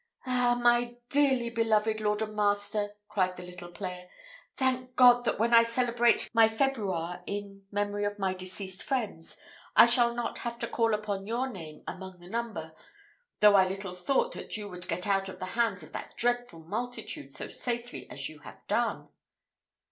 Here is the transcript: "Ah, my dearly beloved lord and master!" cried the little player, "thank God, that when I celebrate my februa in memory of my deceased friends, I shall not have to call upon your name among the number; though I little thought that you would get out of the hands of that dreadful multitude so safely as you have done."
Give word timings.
"Ah, 0.25 0.59
my 0.59 0.97
dearly 1.09 1.51
beloved 1.51 1.99
lord 2.01 2.23
and 2.23 2.35
master!" 2.35 2.95
cried 3.07 3.35
the 3.37 3.43
little 3.45 3.69
player, 3.69 4.09
"thank 4.57 4.95
God, 4.95 5.25
that 5.25 5.37
when 5.37 5.53
I 5.53 5.61
celebrate 5.61 6.27
my 6.33 6.47
februa 6.47 7.21
in 7.27 7.67
memory 7.69 8.03
of 8.05 8.17
my 8.17 8.33
deceased 8.33 8.81
friends, 8.81 9.37
I 9.75 9.85
shall 9.85 10.15
not 10.15 10.39
have 10.39 10.57
to 10.57 10.67
call 10.67 10.95
upon 10.95 11.27
your 11.27 11.47
name 11.47 11.83
among 11.87 12.17
the 12.19 12.27
number; 12.29 12.73
though 13.41 13.55
I 13.55 13.67
little 13.69 13.93
thought 13.93 14.31
that 14.31 14.57
you 14.57 14.67
would 14.69 14.87
get 14.87 15.05
out 15.05 15.29
of 15.29 15.37
the 15.37 15.45
hands 15.53 15.83
of 15.83 15.91
that 15.91 16.17
dreadful 16.17 16.61
multitude 16.61 17.31
so 17.31 17.49
safely 17.49 18.09
as 18.09 18.27
you 18.27 18.39
have 18.39 18.65
done." 18.65 19.09